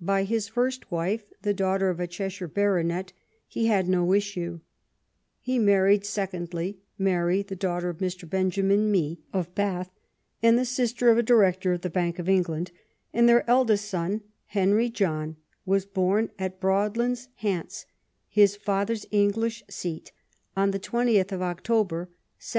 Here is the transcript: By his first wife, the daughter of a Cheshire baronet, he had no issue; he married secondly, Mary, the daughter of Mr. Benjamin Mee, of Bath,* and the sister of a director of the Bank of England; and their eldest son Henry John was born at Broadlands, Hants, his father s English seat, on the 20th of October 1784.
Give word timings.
By 0.00 0.24
his 0.24 0.48
first 0.48 0.90
wife, 0.90 1.26
the 1.42 1.52
daughter 1.52 1.90
of 1.90 2.00
a 2.00 2.06
Cheshire 2.06 2.48
baronet, 2.48 3.12
he 3.46 3.66
had 3.66 3.86
no 3.86 4.14
issue; 4.14 4.60
he 5.40 5.58
married 5.58 6.06
secondly, 6.06 6.78
Mary, 6.96 7.42
the 7.42 7.54
daughter 7.54 7.90
of 7.90 7.98
Mr. 7.98 8.26
Benjamin 8.26 8.90
Mee, 8.90 9.20
of 9.30 9.54
Bath,* 9.54 9.90
and 10.42 10.58
the 10.58 10.64
sister 10.64 11.10
of 11.10 11.18
a 11.18 11.22
director 11.22 11.74
of 11.74 11.82
the 11.82 11.90
Bank 11.90 12.18
of 12.18 12.30
England; 12.30 12.70
and 13.12 13.28
their 13.28 13.44
eldest 13.46 13.84
son 13.88 14.22
Henry 14.46 14.88
John 14.88 15.36
was 15.66 15.84
born 15.84 16.30
at 16.38 16.60
Broadlands, 16.60 17.28
Hants, 17.42 17.84
his 18.26 18.56
father 18.56 18.94
s 18.94 19.04
English 19.10 19.64
seat, 19.68 20.12
on 20.56 20.70
the 20.70 20.80
20th 20.80 21.30
of 21.30 21.42
October 21.42 22.08
1784. 22.40 22.50